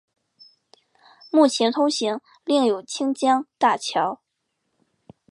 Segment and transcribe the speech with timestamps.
[1.29, 4.19] 目前通行另有清江大桥。